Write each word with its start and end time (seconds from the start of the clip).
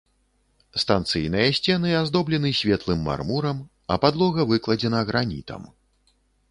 Станцыйныя 0.83 1.49
сцены 1.57 1.91
аздоблены 1.99 2.51
светлым 2.61 2.99
мармурам, 3.11 3.57
а 3.91 4.01
падлога 4.03 4.51
выкладзена 4.55 5.05
гранітам. 5.13 5.73